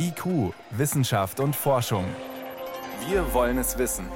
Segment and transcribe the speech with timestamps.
[0.00, 2.04] IQ, Wissenschaft und Forschung.
[3.08, 4.06] Wir wollen es wissen.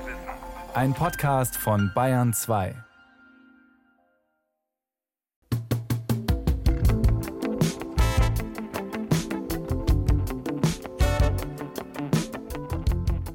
[0.74, 2.76] Ein Podcast von Bayern 2.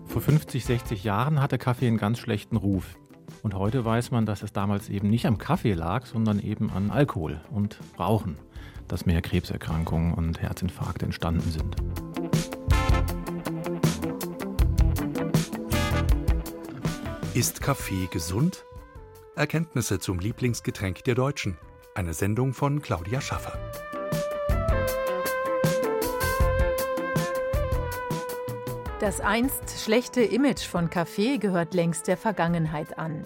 [0.07, 2.95] Vor 50, 60 Jahren hatte Kaffee einen ganz schlechten Ruf.
[3.43, 6.91] Und heute weiß man, dass es damals eben nicht am Kaffee lag, sondern eben an
[6.91, 8.37] Alkohol und Rauchen,
[8.87, 11.75] dass mehr Krebserkrankungen und Herzinfarkte entstanden sind.
[17.37, 18.65] Ist Kaffee gesund?
[19.35, 21.55] Erkenntnisse zum Lieblingsgetränk der Deutschen.
[21.93, 23.59] Eine Sendung von Claudia Schaffer.
[28.99, 33.23] Das einst schlechte Image von Kaffee gehört längst der Vergangenheit an.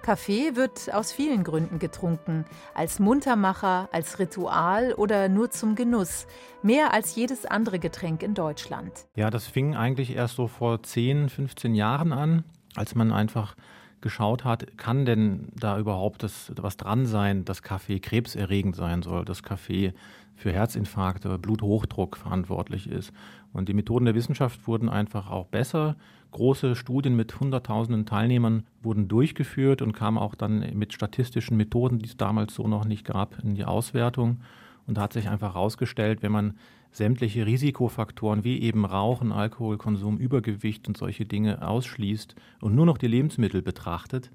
[0.00, 6.26] Kaffee wird aus vielen Gründen getrunken, als Muntermacher, als Ritual oder nur zum Genuss,
[6.62, 8.90] mehr als jedes andere Getränk in Deutschland.
[9.16, 12.44] Ja, das fing eigentlich erst so vor 10, 15 Jahren an
[12.76, 13.54] als man einfach
[14.00, 19.24] geschaut hat, kann denn da überhaupt das, was dran sein, dass Kaffee krebserregend sein soll,
[19.24, 19.92] dass Kaffee
[20.36, 23.12] für Herzinfarkte, Bluthochdruck verantwortlich ist.
[23.52, 25.96] Und die Methoden der Wissenschaft wurden einfach auch besser.
[26.30, 32.06] Große Studien mit Hunderttausenden Teilnehmern wurden durchgeführt und kamen auch dann mit statistischen Methoden, die
[32.06, 34.40] es damals so noch nicht gab, in die Auswertung.
[34.86, 36.54] Und da hat sich einfach herausgestellt, wenn man
[36.92, 43.06] sämtliche Risikofaktoren wie eben Rauchen, Alkoholkonsum, Übergewicht und solche Dinge ausschließt und nur noch die
[43.06, 44.30] Lebensmittel betrachtet,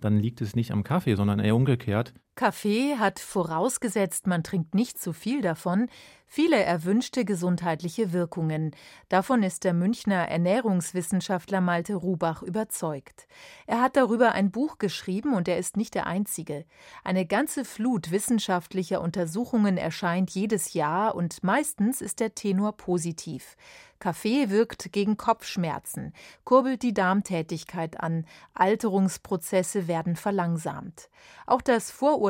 [0.00, 2.14] dann liegt es nicht am Kaffee, sondern eher umgekehrt.
[2.36, 5.88] Kaffee hat vorausgesetzt, man trinkt nicht zu viel davon,
[6.26, 8.74] viele erwünschte gesundheitliche Wirkungen.
[9.08, 13.28] Davon ist der Münchner Ernährungswissenschaftler Malte Rubach überzeugt.
[13.68, 16.64] Er hat darüber ein Buch geschrieben und er ist nicht der Einzige.
[17.04, 23.56] Eine ganze Flut wissenschaftlicher Untersuchungen erscheint jedes Jahr und meistens ist der Tenor positiv.
[24.00, 26.12] Kaffee wirkt gegen Kopfschmerzen,
[26.44, 31.08] kurbelt die Darmtätigkeit an, Alterungsprozesse werden verlangsamt.
[31.46, 32.23] Auch das Vorurteil,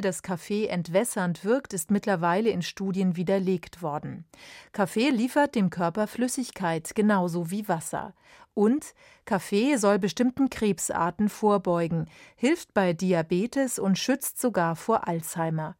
[0.00, 4.24] dass Kaffee entwässernd wirkt, ist mittlerweile in Studien widerlegt worden.
[4.72, 8.14] Kaffee liefert dem Körper Flüssigkeit genauso wie Wasser.
[8.54, 15.76] Und Kaffee soll bestimmten Krebsarten vorbeugen, hilft bei Diabetes und schützt sogar vor Alzheimer.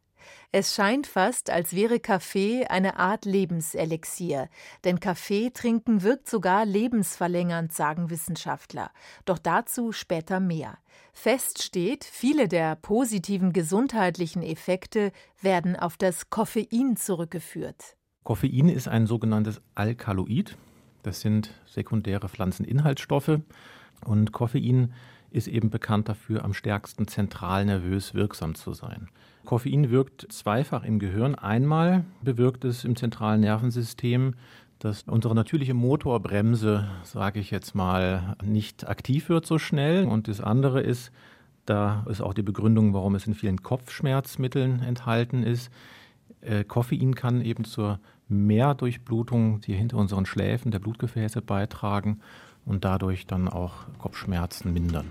[0.52, 4.48] Es scheint fast, als wäre Kaffee eine Art Lebenselixier,
[4.84, 8.90] denn Kaffee trinken wirkt sogar lebensverlängernd, sagen Wissenschaftler.
[9.24, 10.78] Doch dazu später mehr.
[11.12, 17.96] Fest steht, viele der positiven gesundheitlichen Effekte werden auf das Koffein zurückgeführt.
[18.22, 20.56] Koffein ist ein sogenanntes Alkaloid.
[21.02, 23.40] Das sind sekundäre Pflanzeninhaltsstoffe.
[24.04, 24.92] Und Koffein
[25.30, 29.08] ist eben bekannt dafür, am stärksten zentral nervös wirksam zu sein.
[29.44, 31.34] Koffein wirkt zweifach im Gehirn.
[31.34, 34.34] Einmal bewirkt es im zentralen Nervensystem,
[34.78, 40.04] dass unsere natürliche Motorbremse, sage ich jetzt mal, nicht aktiv wird so schnell.
[40.04, 41.12] Und das andere ist,
[41.64, 45.70] da ist auch die Begründung, warum es in vielen Kopfschmerzmitteln enthalten ist.
[46.42, 52.20] Äh, Koffein kann eben zur Mehrdurchblutung, die hinter unseren Schläfen der Blutgefäße beitragen
[52.66, 55.10] und dadurch dann auch Kopfschmerzen mindern.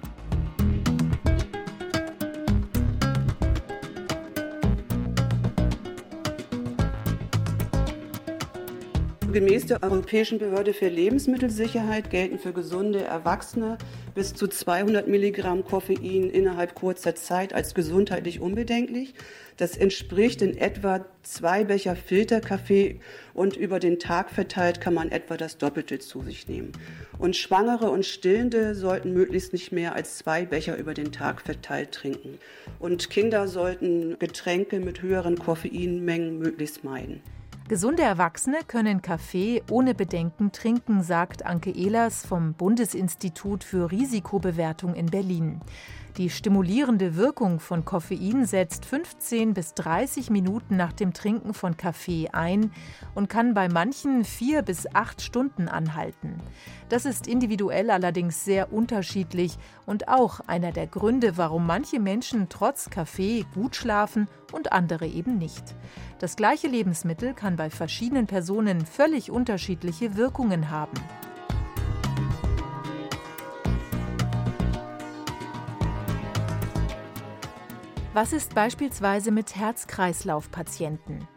[9.36, 13.78] Gemäß der Europäischen Behörde für Lebensmittelsicherheit gelten für gesunde Erwachsene
[14.14, 19.14] bis zu 200 Milligramm Koffein innerhalb kurzer Zeit als gesundheitlich unbedenklich.
[19.58, 23.02] Das entspricht in etwa zwei Becher Filterkaffee
[23.34, 26.72] und über den Tag verteilt kann man etwa das Doppelte zu sich nehmen.
[27.20, 31.92] Und Schwangere und Stillende sollten möglichst nicht mehr als zwei Becher über den Tag verteilt
[31.92, 32.40] trinken.
[32.80, 37.22] Und Kinder sollten Getränke mit höheren Koffeinmengen möglichst meiden.
[37.68, 45.08] Gesunde Erwachsene können Kaffee ohne Bedenken trinken, sagt Anke Ehlers vom Bundesinstitut für Risikobewertung in
[45.08, 45.62] Berlin.
[46.18, 52.30] Die stimulierende Wirkung von Koffein setzt 15 bis 30 Minuten nach dem Trinken von Kaffee
[52.32, 52.72] ein
[53.16, 56.40] und kann bei manchen vier bis acht Stunden anhalten.
[56.88, 62.90] Das ist individuell allerdings sehr unterschiedlich und auch einer der Gründe, warum manche Menschen trotz
[62.90, 65.76] Kaffee gut schlafen und andere eben nicht.
[66.20, 70.96] Das gleiche Lebensmittel kann bei verschiedenen Personen völlig unterschiedliche Wirkungen haben.
[78.16, 81.28] Was ist beispielsweise mit Herz-Kreislauf-Patienten?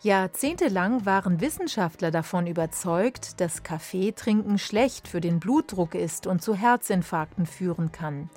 [0.00, 7.44] Jahrzehntelang waren Wissenschaftler davon überzeugt, dass Kaffeetrinken schlecht für den Blutdruck ist und zu Herzinfarkten
[7.44, 8.30] führen kann.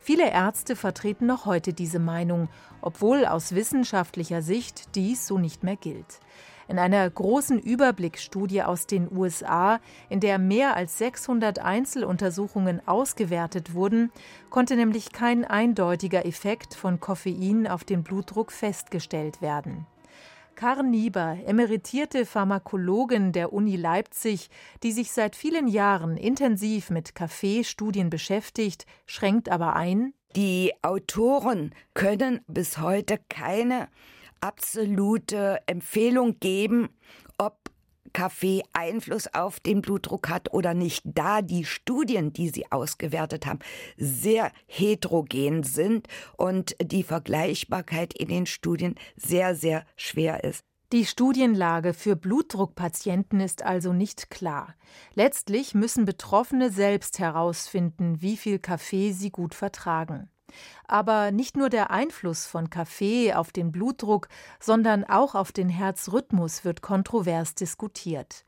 [0.00, 2.48] Viele Ärzte vertreten noch heute diese Meinung,
[2.80, 6.20] obwohl aus wissenschaftlicher Sicht dies so nicht mehr gilt.
[6.72, 9.78] In einer großen Überblicksstudie aus den USA,
[10.08, 14.10] in der mehr als 600 Einzeluntersuchungen ausgewertet wurden,
[14.48, 19.86] konnte nämlich kein eindeutiger Effekt von Koffein auf den Blutdruck festgestellt werden.
[20.54, 24.48] Karen Nieber, emeritierte Pharmakologin der Uni Leipzig,
[24.82, 32.40] die sich seit vielen Jahren intensiv mit Kaffeestudien beschäftigt, schränkt aber ein, die Autoren können
[32.46, 33.88] bis heute keine
[34.42, 36.90] absolute Empfehlung geben,
[37.38, 37.70] ob
[38.12, 43.60] Kaffee Einfluss auf den Blutdruck hat oder nicht, da die Studien, die sie ausgewertet haben,
[43.96, 50.62] sehr heterogen sind und die Vergleichbarkeit in den Studien sehr, sehr schwer ist.
[50.92, 54.74] Die Studienlage für Blutdruckpatienten ist also nicht klar.
[55.14, 60.28] Letztlich müssen Betroffene selbst herausfinden, wie viel Kaffee sie gut vertragen.
[60.86, 64.28] Aber nicht nur der Einfluss von Kaffee auf den Blutdruck,
[64.60, 68.44] sondern auch auf den Herzrhythmus wird kontrovers diskutiert.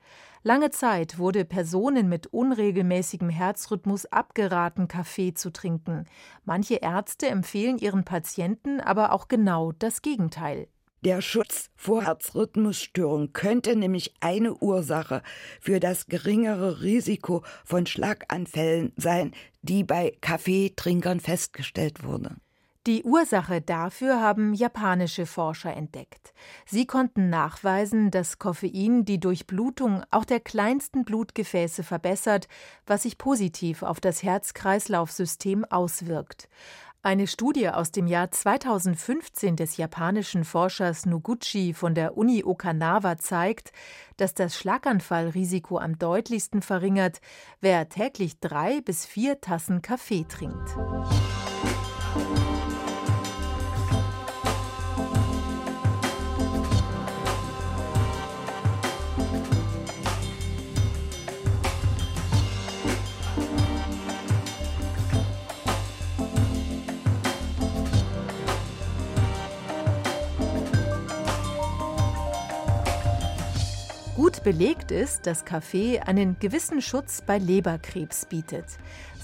[0.47, 6.05] Lange Zeit wurde Personen mit unregelmäßigem Herzrhythmus abgeraten, Kaffee zu trinken.
[6.45, 10.69] Manche Ärzte empfehlen ihren Patienten aber auch genau das Gegenteil.
[11.05, 15.23] Der Schutz vor Herzrhythmusstörungen könnte nämlich eine Ursache
[15.61, 22.37] für das geringere Risiko von Schlaganfällen sein, die bei Kaffeetrinkern festgestellt wurde.
[22.87, 26.33] Die Ursache dafür haben japanische Forscher entdeckt.
[26.67, 32.49] Sie konnten nachweisen, dass Koffein die Durchblutung auch der kleinsten Blutgefäße verbessert,
[32.87, 36.49] was sich positiv auf das Herz-Kreislauf-System auswirkt.
[37.07, 43.73] Eine Studie aus dem Jahr 2015 des japanischen Forschers Noguchi von der Uni Okinawa zeigt,
[44.17, 47.21] dass das Schlaganfallrisiko am deutlichsten verringert,
[47.61, 50.75] wer täglich drei bis vier Tassen Kaffee trinkt.
[74.45, 78.67] Belegt ist, dass Kaffee einen gewissen Schutz bei Leberkrebs bietet.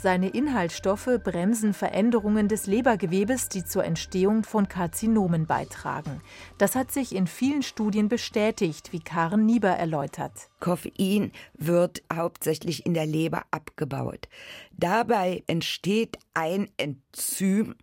[0.02, 6.22] Seine Inhaltsstoffe bremsen Veränderungen des Lebergewebes, die zur Entstehung von Karzinomen beitragen.
[6.56, 10.32] Das hat sich in vielen Studien bestätigt, wie Karen Nieber erläutert.
[10.58, 14.26] Koffein wird hauptsächlich in der Leber abgebaut.
[14.72, 17.74] Dabei entsteht ein Enzym,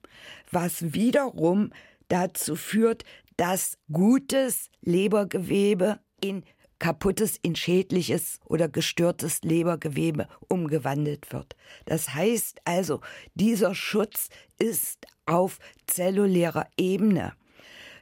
[0.51, 1.69] was wiederum
[2.07, 3.03] dazu führt,
[3.35, 6.43] dass gutes Lebergewebe in
[6.79, 11.55] kaputtes in schädliches oder gestörtes Lebergewebe umgewandelt wird.
[11.85, 13.01] Das heißt also,
[13.33, 14.29] dieser Schutz
[14.59, 17.33] ist auf zellulärer Ebene.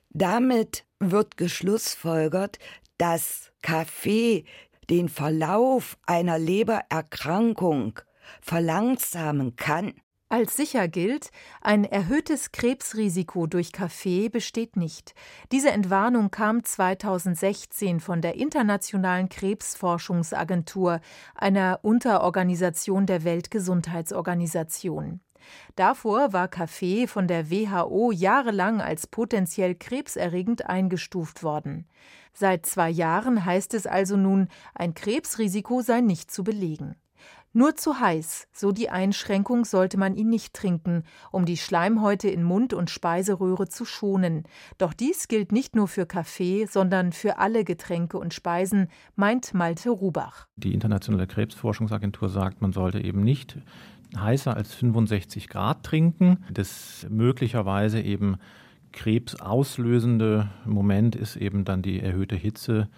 [0.09, 2.59] Damit wird geschlussfolgert,
[2.97, 4.45] dass Kaffee
[4.89, 7.99] den Verlauf einer Lebererkrankung
[8.41, 9.93] verlangsamen kann
[10.27, 11.29] als sicher gilt,
[11.61, 15.13] ein erhöhtes Krebsrisiko durch Kaffee besteht nicht.
[15.51, 20.99] Diese Entwarnung kam 2016 von der Internationalen Krebsforschungsagentur,
[21.35, 25.21] einer Unterorganisation der Weltgesundheitsorganisation.
[25.75, 31.87] Davor war Kaffee von der WHO jahrelang als potenziell krebserregend eingestuft worden.
[32.33, 36.95] Seit zwei Jahren heißt es also nun, ein Krebsrisiko sei nicht zu belegen.
[37.57, 42.43] Nur zu heiß, so die Einschränkung, sollte man ihn nicht trinken, um die Schleimhäute in
[42.43, 44.43] Mund und Speiseröhre zu schonen.
[44.77, 49.89] Doch dies gilt nicht nur für Kaffee, sondern für alle Getränke und Speisen, meint Malte
[49.89, 50.47] Rubach.
[50.57, 53.57] Die Internationale Krebsforschungsagentur sagt, man sollte eben nicht
[54.17, 56.43] heißer als 65 Grad trinken.
[56.51, 58.35] Das möglicherweise eben
[58.91, 62.89] krebsauslösende Moment ist eben dann die erhöhte Hitze.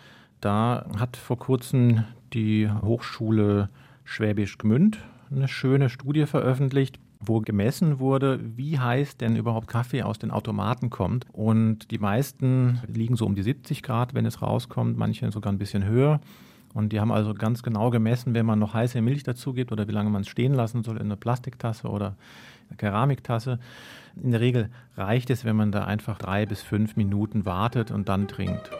[0.41, 3.69] Da hat vor kurzem die Hochschule
[4.07, 4.99] Schwäbisch Gmünd
[5.29, 10.89] eine schöne Studie veröffentlicht, wo gemessen wurde, wie heiß denn überhaupt Kaffee aus den Automaten
[10.89, 11.25] kommt.
[11.33, 15.57] Und die meisten liegen so um die 70 Grad, wenn es rauskommt, manche sogar ein
[15.57, 16.21] bisschen höher.
[16.73, 19.89] Und die haben also ganz genau gemessen, wenn man noch heiße Milch dazu gibt oder
[19.89, 22.15] wie lange man es stehen lassen soll in einer Plastiktasse oder
[22.69, 23.59] einer Keramiktasse.
[24.21, 28.07] In der Regel reicht es, wenn man da einfach drei bis fünf Minuten wartet und
[28.07, 28.71] dann trinkt.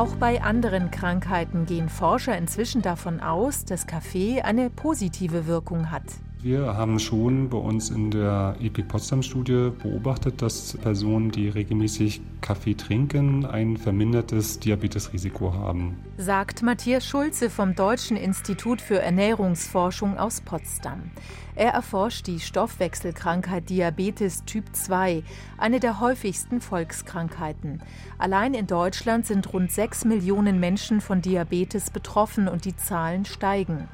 [0.00, 6.04] Auch bei anderen Krankheiten gehen Forscher inzwischen davon aus, dass Kaffee eine positive Wirkung hat.
[6.42, 12.72] Wir haben schon bei uns in der EPIC Potsdam-Studie beobachtet, dass Personen, die regelmäßig Kaffee
[12.72, 15.98] trinken, ein vermindertes Diabetesrisiko haben.
[16.16, 21.10] Sagt Matthias Schulze vom Deutschen Institut für Ernährungsforschung aus Potsdam.
[21.56, 25.22] Er erforscht die Stoffwechselkrankheit Diabetes Typ 2,
[25.58, 27.82] eine der häufigsten Volkskrankheiten.
[28.16, 33.88] Allein in Deutschland sind rund 6 Millionen Menschen von Diabetes betroffen und die Zahlen steigen.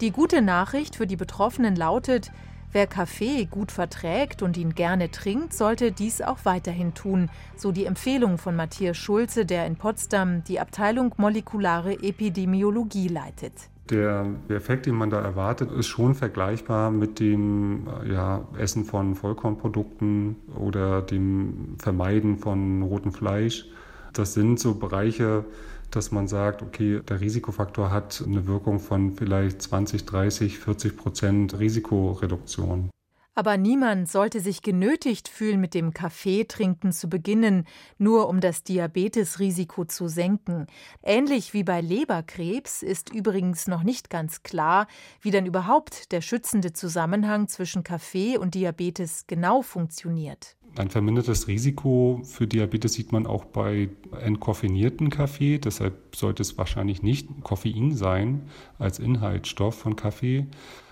[0.00, 2.30] Die gute Nachricht für die Betroffenen lautet,
[2.70, 7.84] wer Kaffee gut verträgt und ihn gerne trinkt, sollte dies auch weiterhin tun, so die
[7.84, 13.54] Empfehlung von Matthias Schulze, der in Potsdam die Abteilung molekulare Epidemiologie leitet.
[13.90, 20.36] Der Effekt, den man da erwartet, ist schon vergleichbar mit dem ja, Essen von Vollkornprodukten
[20.56, 23.66] oder dem Vermeiden von rotem Fleisch.
[24.12, 25.44] Das sind so Bereiche,
[25.90, 31.58] dass man sagt, okay, der Risikofaktor hat eine Wirkung von vielleicht 20, 30, 40 Prozent
[31.58, 32.90] Risikoreduktion.
[33.38, 39.84] Aber niemand sollte sich genötigt fühlen, mit dem Kaffeetrinken zu beginnen, nur um das Diabetesrisiko
[39.84, 40.66] zu senken.
[41.04, 44.88] Ähnlich wie bei Leberkrebs ist übrigens noch nicht ganz klar,
[45.20, 50.57] wie dann überhaupt der schützende Zusammenhang zwischen Kaffee und Diabetes genau funktioniert.
[50.76, 53.88] Ein vermindertes Risiko für Diabetes sieht man auch bei
[54.20, 55.58] entkoffinierten Kaffee.
[55.58, 58.42] Deshalb sollte es wahrscheinlich nicht Koffein sein
[58.78, 60.46] als Inhaltsstoff von Kaffee.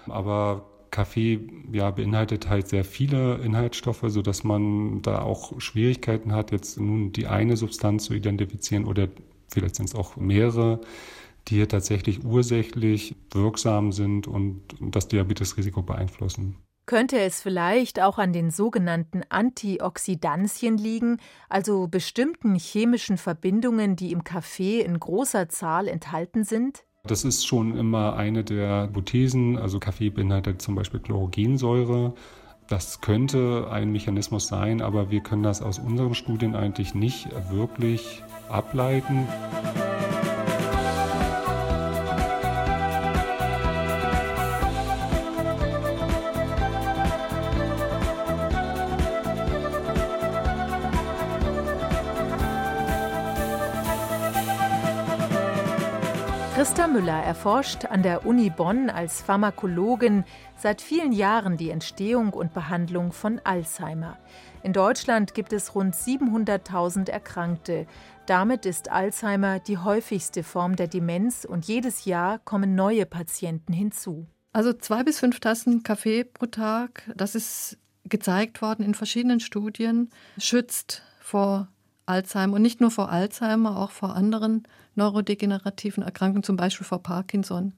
[0.06, 1.40] Aber Kaffee
[1.72, 7.26] ja, beinhaltet halt sehr viele Inhaltsstoffe, sodass man da auch Schwierigkeiten hat, jetzt nun die
[7.26, 9.08] eine Substanz zu identifizieren oder
[9.48, 10.80] vielleicht sind es auch mehrere,
[11.48, 16.56] die hier tatsächlich ursächlich wirksam sind und das Diabetesrisiko beeinflussen.
[16.86, 24.22] Könnte es vielleicht auch an den sogenannten Antioxidantien liegen, also bestimmten chemischen Verbindungen, die im
[24.22, 26.84] Kaffee in großer Zahl enthalten sind?
[27.02, 29.58] Das ist schon immer eine der Hypothesen.
[29.58, 32.14] Also Kaffee beinhaltet zum Beispiel Chlorogensäure.
[32.68, 38.22] Das könnte ein Mechanismus sein, aber wir können das aus unseren Studien eigentlich nicht wirklich
[38.48, 39.26] ableiten.
[56.66, 60.24] Christa Müller erforscht an der Uni Bonn als Pharmakologin
[60.56, 64.18] seit vielen Jahren die Entstehung und Behandlung von Alzheimer.
[64.64, 67.86] In Deutschland gibt es rund 700.000 Erkrankte.
[68.26, 74.26] Damit ist Alzheimer die häufigste Form der Demenz und jedes Jahr kommen neue Patienten hinzu.
[74.52, 80.10] Also zwei bis fünf Tassen Kaffee pro Tag, das ist gezeigt worden in verschiedenen Studien,
[80.36, 81.68] schützt vor
[82.06, 87.74] Alzheimer und nicht nur vor Alzheimer, auch vor anderen neurodegenerativen Erkrankungen, zum Beispiel vor Parkinson.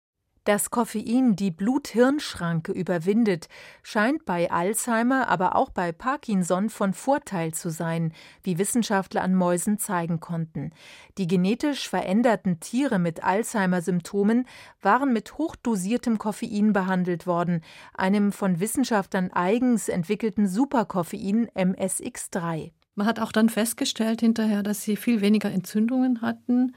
[0.49, 3.49] Dass Koffein die Blut-Hirn-Schranke überwindet,
[3.82, 9.78] scheint bei Alzheimer, aber auch bei Parkinson von Vorteil zu sein, wie Wissenschaftler an Mäusen
[9.78, 10.73] zeigen konnten.
[11.18, 14.47] Die genetisch veränderten Tiere mit Alzheimer-Symptomen
[14.80, 17.61] waren mit hochdosiertem Koffein behandelt worden,
[17.92, 22.70] einem von Wissenschaftlern eigens entwickelten Superkoffein MSX3.
[22.98, 26.74] Man hat auch dann festgestellt hinterher, dass sie viel weniger Entzündungen hatten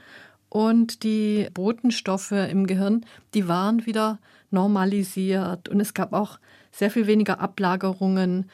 [0.48, 4.20] und die Botenstoffe im Gehirn, die waren wieder
[4.52, 6.38] normalisiert und es gab auch
[6.70, 8.48] sehr viel weniger Ablagerungen.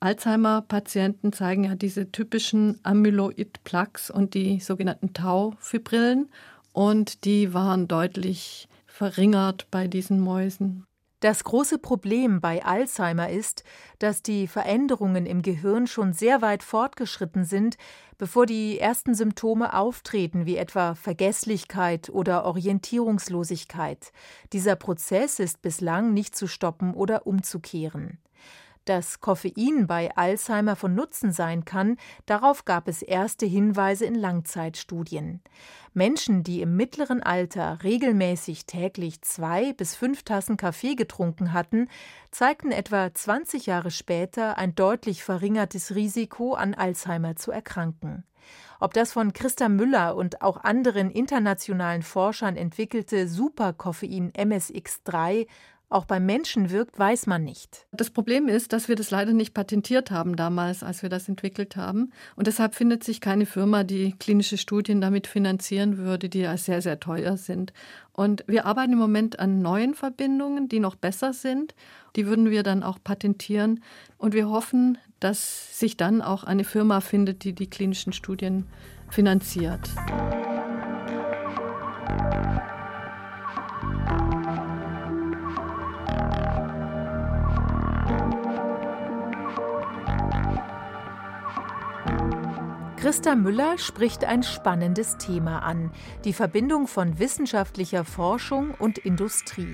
[0.00, 6.30] Alzheimer-Patienten zeigen ja diese typischen Amyloid-Plaques und die sogenannten Tau-Fibrillen
[6.72, 10.86] und die waren deutlich verringert bei diesen Mäusen.
[11.20, 13.62] Das große Problem bei Alzheimer ist,
[13.98, 17.76] dass die Veränderungen im Gehirn schon sehr weit fortgeschritten sind,
[18.16, 24.12] bevor die ersten Symptome auftreten, wie etwa Vergesslichkeit oder Orientierungslosigkeit.
[24.54, 28.18] Dieser Prozess ist bislang nicht zu stoppen oder umzukehren.
[28.90, 35.42] Dass Koffein bei Alzheimer von Nutzen sein kann, darauf gab es erste Hinweise in Langzeitstudien.
[35.94, 41.86] Menschen, die im mittleren Alter regelmäßig täglich zwei bis fünf Tassen Kaffee getrunken hatten,
[42.32, 48.24] zeigten etwa 20 Jahre später ein deutlich verringertes Risiko, an Alzheimer zu erkranken.
[48.80, 55.46] Ob das von Christa Müller und auch anderen internationalen Forschern entwickelte Superkoffein MSX3
[55.90, 57.86] auch beim Menschen wirkt, weiß man nicht.
[57.90, 61.76] Das Problem ist, dass wir das leider nicht patentiert haben damals, als wir das entwickelt
[61.76, 62.12] haben.
[62.36, 66.80] Und deshalb findet sich keine Firma, die klinische Studien damit finanzieren würde, die ja sehr,
[66.80, 67.72] sehr teuer sind.
[68.12, 71.74] Und wir arbeiten im Moment an neuen Verbindungen, die noch besser sind.
[72.16, 73.82] Die würden wir dann auch patentieren.
[74.16, 78.66] Und wir hoffen, dass sich dann auch eine Firma findet, die die klinischen Studien
[79.08, 79.90] finanziert.
[93.00, 95.90] Christa Müller spricht ein spannendes Thema an,
[96.26, 99.72] die Verbindung von wissenschaftlicher Forschung und Industrie.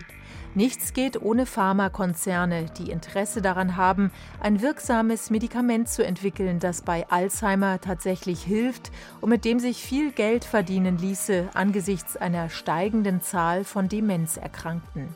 [0.54, 7.11] Nichts geht ohne Pharmakonzerne, die Interesse daran haben, ein wirksames Medikament zu entwickeln, das bei
[7.11, 13.64] Alzheimer tatsächlich hilft und mit dem sich viel Geld verdienen ließe angesichts einer steigenden Zahl
[13.64, 15.09] von Demenzerkrankten.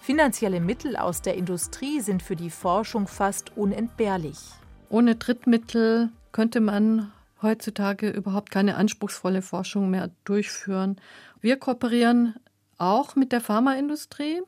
[0.00, 4.38] Finanzielle Mittel aus der Industrie sind für die Forschung fast unentbehrlich.
[4.88, 7.12] Ohne Drittmittel könnte man
[7.44, 10.96] heutzutage überhaupt keine anspruchsvolle Forschung mehr durchführen.
[11.40, 12.34] Wir kooperieren
[12.78, 14.42] auch mit der Pharmaindustrie.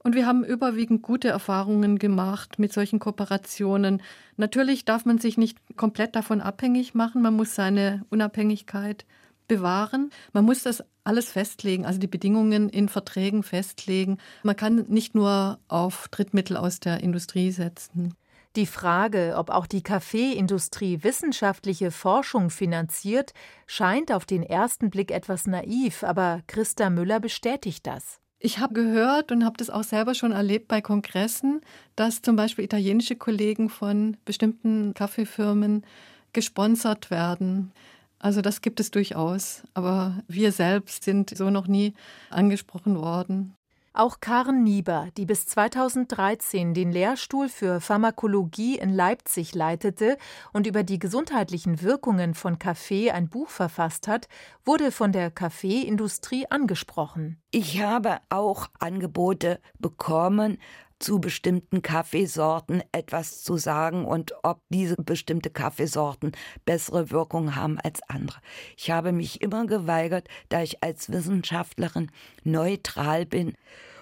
[0.00, 4.00] Und wir haben überwiegend gute Erfahrungen gemacht mit solchen Kooperationen.
[4.36, 7.20] Natürlich darf man sich nicht komplett davon abhängig machen.
[7.20, 9.04] Man muss seine Unabhängigkeit
[9.48, 10.10] bewahren.
[10.32, 14.18] Man muss das alles festlegen, also die Bedingungen in Verträgen festlegen.
[14.42, 18.14] Man kann nicht nur auf Drittmittel aus der Industrie setzen.
[18.58, 23.32] Die Frage, ob auch die Kaffeeindustrie wissenschaftliche Forschung finanziert,
[23.68, 28.18] scheint auf den ersten Blick etwas naiv, aber Christa Müller bestätigt das.
[28.40, 31.60] Ich habe gehört und habe das auch selber schon erlebt bei Kongressen,
[31.94, 35.86] dass zum Beispiel italienische Kollegen von bestimmten Kaffeefirmen
[36.32, 37.70] gesponsert werden.
[38.18, 41.94] Also das gibt es durchaus, aber wir selbst sind so noch nie
[42.28, 43.54] angesprochen worden.
[44.00, 50.18] Auch Karen Nieber, die bis 2013 den Lehrstuhl für Pharmakologie in Leipzig leitete
[50.52, 54.28] und über die gesundheitlichen Wirkungen von Kaffee ein Buch verfasst hat,
[54.64, 57.42] wurde von der Kaffeeindustrie angesprochen.
[57.50, 60.58] Ich habe auch Angebote bekommen,
[60.98, 66.32] zu bestimmten Kaffeesorten etwas zu sagen und ob diese bestimmte Kaffeesorten
[66.64, 68.38] bessere Wirkung haben als andere.
[68.76, 72.10] Ich habe mich immer geweigert, da ich als Wissenschaftlerin
[72.44, 73.54] neutral bin.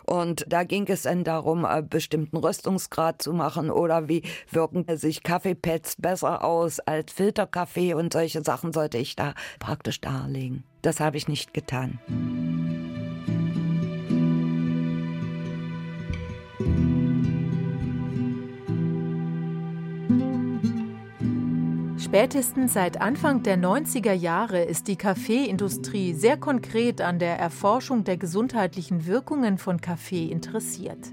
[0.06, 5.22] Und da ging es dann darum, einen bestimmten Röstungsgrad zu machen oder wie wirken sich
[5.22, 10.64] Kaffeepads besser aus als Filterkaffee und solche Sachen sollte ich da praktisch darlegen.
[10.82, 11.98] Das habe ich nicht getan.
[22.16, 28.16] Spätestens seit Anfang der 90er Jahre ist die Kaffeeindustrie sehr konkret an der Erforschung der
[28.16, 31.12] gesundheitlichen Wirkungen von Kaffee interessiert.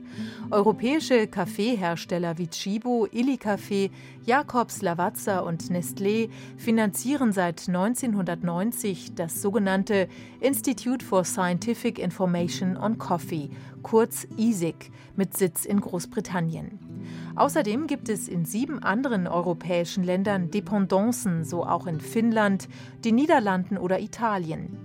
[0.50, 3.92] Europäische Kaffeehersteller wie Chibo, Illy Kaffee,
[4.26, 10.08] Jacobs, Lavazza und Nestlé finanzieren seit 1990 das sogenannte
[10.39, 13.50] Institute for Scientific Information on Coffee,
[13.82, 16.92] kurz ISIC, mit Sitz in Großbritannien.
[17.36, 22.67] Außerdem gibt es in sieben anderen europäischen Ländern Dependancen, so auch in Finnland,
[23.04, 24.78] den Niederlanden oder Italien.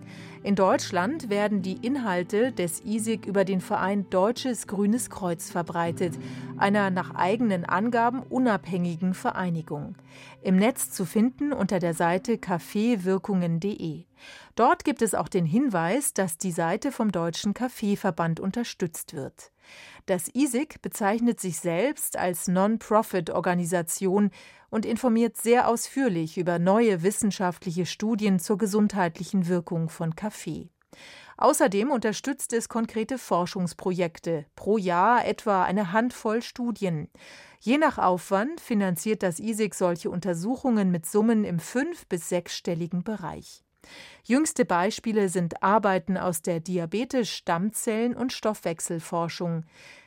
[0.42, 6.14] In Deutschland werden die Inhalte des ISIG über den Verein Deutsches Grünes Kreuz verbreitet,
[6.56, 9.96] einer nach eigenen Angaben unabhängigen Vereinigung.
[10.40, 14.04] Im Netz zu finden unter der Seite kaffeewirkungen.de.
[14.54, 19.52] Dort gibt es auch den Hinweis, dass die Seite vom Deutschen Kaffeeverband unterstützt wird.
[20.08, 24.30] Das ISIG bezeichnet sich selbst als Non-Profit-Organisation
[24.70, 30.70] und informiert sehr ausführlich über neue wissenschaftliche Studien zur gesundheitlichen Wirkung von Kaffee.
[31.36, 37.10] Außerdem unterstützt es konkrete Forschungsprojekte, pro Jahr etwa eine Handvoll Studien.
[37.60, 43.62] Je nach Aufwand finanziert das ISIG solche Untersuchungen mit Summen im fünf- bis sechsstelligen Bereich.
[44.28, 49.64] Jüngste Beispiele sind Arbeiten aus der Diabetes-, Stammzellen- und Stoffwechselforschung.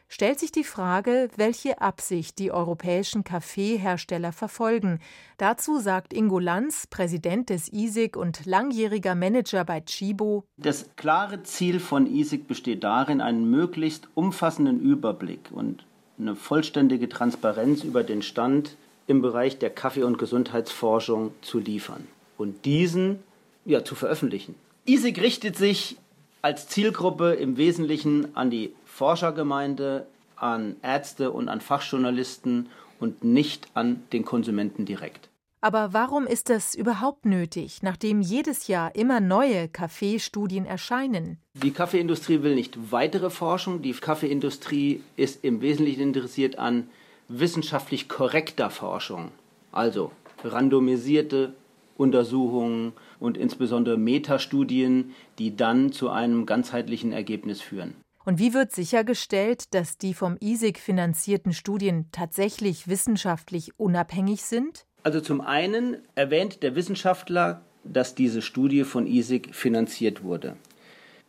[0.10, 5.00] Stellt sich die Frage, welche Absicht die europäischen Kaffeehersteller verfolgen.
[5.38, 10.44] Dazu sagt Ingo Lanz, Präsident des ISIG und langjähriger Manager bei Chibo.
[10.58, 15.86] Das klare Ziel von ISIG besteht darin, einen möglichst umfassenden Überblick und
[16.20, 18.76] eine vollständige Transparenz über den Stand
[19.08, 22.06] im Bereich der Kaffee- und Gesundheitsforschung zu liefern
[22.38, 23.24] und diesen
[23.66, 24.56] ja, zu veröffentlichen.
[24.86, 25.98] ISIG richtet sich
[26.42, 32.70] als Zielgruppe im Wesentlichen an die Forschergemeinde, an Ärzte und an Fachjournalisten
[33.00, 35.30] und nicht an den Konsumenten direkt.
[35.64, 41.38] Aber warum ist das überhaupt nötig, nachdem jedes Jahr immer neue Kaffeestudien erscheinen?
[41.54, 43.84] Die Kaffeeindustrie will nicht weitere Forschung.
[43.84, 46.90] Die Kaffeeindustrie ist im Wesentlichen interessiert an
[47.28, 49.30] wissenschaftlich korrekter Forschung.
[49.72, 50.12] Also
[50.44, 51.54] randomisierte
[52.02, 57.96] Untersuchungen und insbesondere Metastudien, die dann zu einem ganzheitlichen Ergebnis führen.
[58.26, 64.86] Und wie wird sichergestellt, dass die vom ISIG finanzierten Studien tatsächlich wissenschaftlich unabhängig sind?
[65.04, 70.56] Also zum einen erwähnt der Wissenschaftler, dass diese Studie von ISIG finanziert wurde.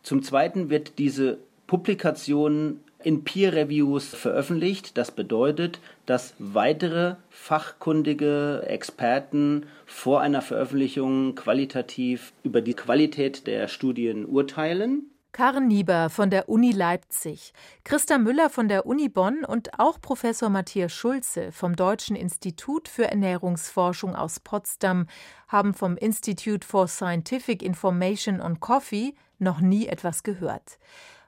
[0.03, 4.97] Zum zweiten wird diese Publikation in Peer Reviews veröffentlicht.
[4.97, 14.25] Das bedeutet, dass weitere fachkundige Experten vor einer Veröffentlichung qualitativ über die Qualität der Studien
[14.25, 15.09] urteilen.
[15.33, 20.49] Karen Nieber von der Uni Leipzig, Christa Müller von der Uni Bonn und auch Professor
[20.49, 25.07] Matthias Schulze vom Deutschen Institut für Ernährungsforschung aus Potsdam
[25.47, 30.77] haben vom Institute for Scientific Information on Coffee noch nie etwas gehört.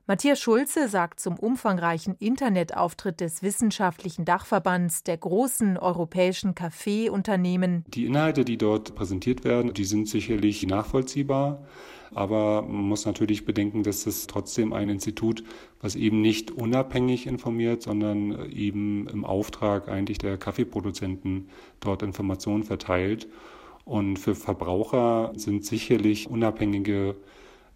[0.08, 7.84] Matthias Schulze sagt zum umfangreichen Internetauftritt des wissenschaftlichen Dachverbands der großen europäischen Kaffeeunternehmen.
[7.88, 11.65] Die Inhalte, die dort präsentiert werden, die sind sicherlich nachvollziehbar.
[12.13, 15.44] Aber man muss natürlich bedenken, dass es trotzdem ein Institut,
[15.82, 23.28] was eben nicht unabhängig informiert, sondern eben im Auftrag eigentlich der Kaffeeproduzenten dort Informationen verteilt.
[23.86, 27.15] Und für Verbraucher sind sicherlich unabhängige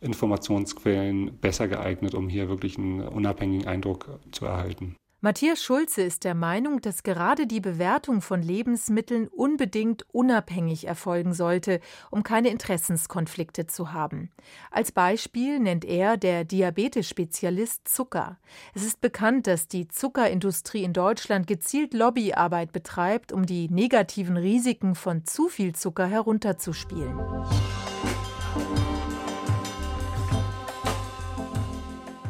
[0.02, 4.96] Informationsquellen besser geeignet, um hier wirklich einen unabhängigen Eindruck zu erhalten.
[5.22, 11.82] Matthias Schulze ist der Meinung, dass gerade die Bewertung von Lebensmitteln unbedingt unabhängig erfolgen sollte,
[12.10, 14.32] um keine Interessenskonflikte zu haben.
[14.72, 18.38] Als Beispiel nennt er der Diabetes-Spezialist Zucker.
[18.74, 24.96] Es ist bekannt, dass die Zuckerindustrie in Deutschland gezielt Lobbyarbeit betreibt, um die negativen Risiken
[24.96, 27.20] von zu viel Zucker herunterzuspielen.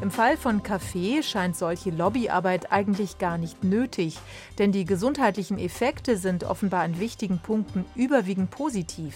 [0.09, 4.17] Im Fall von Kaffee scheint solche Lobbyarbeit eigentlich gar nicht nötig,
[4.57, 9.15] denn die gesundheitlichen Effekte sind offenbar an wichtigen Punkten überwiegend positiv.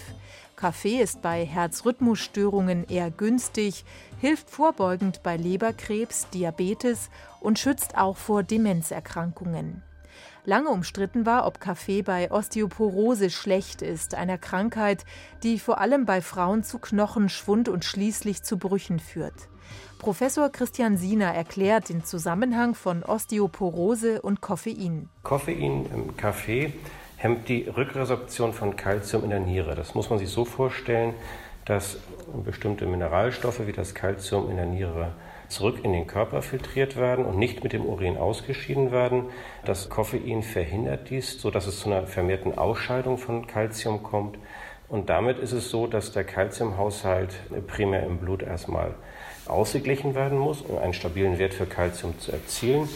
[0.54, 3.84] Kaffee ist bei Herzrhythmusstörungen eher günstig,
[4.20, 9.82] hilft vorbeugend bei Leberkrebs, Diabetes und schützt auch vor Demenzerkrankungen.
[10.44, 15.04] Lange umstritten war, ob Kaffee bei Osteoporose schlecht ist, einer Krankheit,
[15.42, 19.48] die vor allem bei Frauen zu Knochenschwund und schließlich zu Brüchen führt.
[19.98, 25.08] Professor Christian Siener erklärt den Zusammenhang von Osteoporose und Koffein.
[25.22, 26.72] Koffein im Kaffee
[27.16, 29.74] hemmt die Rückresorption von Kalzium in der Niere.
[29.74, 31.14] Das muss man sich so vorstellen,
[31.64, 31.96] dass
[32.44, 35.12] bestimmte Mineralstoffe wie das Kalzium in der Niere
[35.48, 39.24] zurück in den Körper filtriert werden und nicht mit dem Urin ausgeschieden werden.
[39.64, 44.38] Das Koffein verhindert dies, sodass es zu einer vermehrten Ausscheidung von Kalzium kommt.
[44.94, 47.34] Und damit ist es so, dass der Kalziumhaushalt
[47.66, 48.94] primär im Blut erstmal
[49.44, 52.88] ausgeglichen werden muss, um einen stabilen Wert für Kalzium zu erzielen.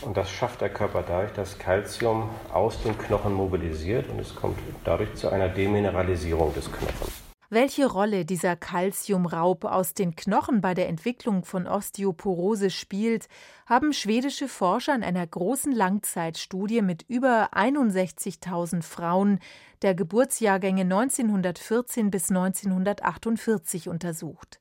[0.00, 4.58] Und das schafft der Körper dadurch, dass Kalzium aus dem Knochen mobilisiert und es kommt
[4.84, 7.11] dadurch zu einer Demineralisierung des Knochens.
[7.52, 13.28] Welche Rolle dieser Kalziumraub aus den Knochen bei der Entwicklung von Osteoporose spielt,
[13.66, 19.38] haben schwedische Forscher in einer großen Langzeitstudie mit über 61.000 Frauen
[19.82, 24.58] der Geburtsjahrgänge 1914 bis 1948 untersucht.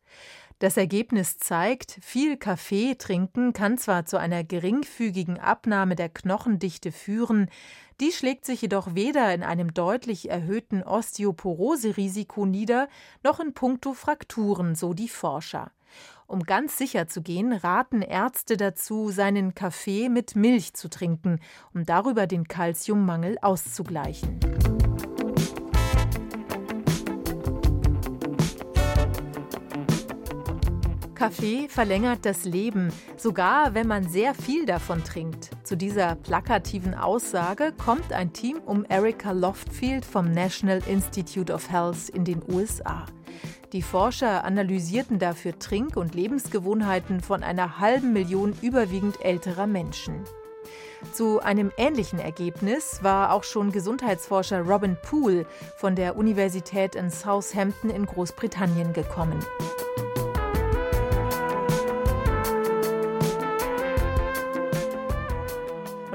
[0.61, 7.49] Das Ergebnis zeigt, viel Kaffee trinken kann zwar zu einer geringfügigen Abnahme der Knochendichte führen,
[7.99, 12.89] die schlägt sich jedoch weder in einem deutlich erhöhten Osteoporose-Risiko nieder,
[13.23, 15.71] noch in puncto Frakturen, so die Forscher.
[16.27, 21.39] Um ganz sicher zu gehen, raten Ärzte dazu, seinen Kaffee mit Milch zu trinken,
[21.73, 24.39] um darüber den Kalziummangel auszugleichen.
[31.21, 35.51] Kaffee verlängert das Leben, sogar wenn man sehr viel davon trinkt.
[35.63, 42.09] Zu dieser plakativen Aussage kommt ein Team um Erica Loftfield vom National Institute of Health
[42.09, 43.05] in den USA.
[43.71, 50.23] Die Forscher analysierten dafür Trink- und Lebensgewohnheiten von einer halben Million überwiegend älterer Menschen.
[51.13, 55.45] Zu einem ähnlichen Ergebnis war auch schon Gesundheitsforscher Robin Poole
[55.77, 59.37] von der Universität in Southampton in Großbritannien gekommen.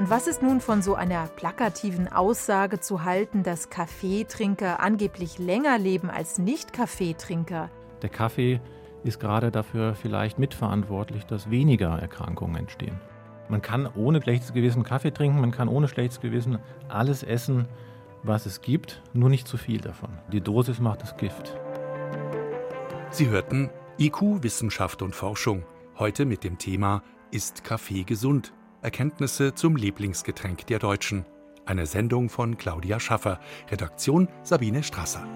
[0.07, 5.77] Und was ist nun von so einer plakativen Aussage zu halten, dass Kaffeetrinker angeblich länger
[5.77, 7.69] leben als Nicht-Kaffeetrinker?
[8.01, 8.61] Der Kaffee
[9.03, 13.01] ist gerade dafür vielleicht mitverantwortlich, dass weniger Erkrankungen entstehen.
[13.49, 17.67] Man kann ohne schlechtes Gewissen Kaffee trinken, man kann ohne schlechtes Gewissen alles essen,
[18.23, 20.11] was es gibt, nur nicht zu viel davon.
[20.31, 21.59] Die Dosis macht das Gift.
[23.09, 25.65] Sie hörten IQ, Wissenschaft und Forschung.
[25.99, 28.53] Heute mit dem Thema Ist Kaffee gesund?
[28.87, 31.25] Erkenntnisse zum Lieblingsgetränk der Deutschen.
[31.65, 35.27] Eine Sendung von Claudia Schaffer, Redaktion Sabine Strasser.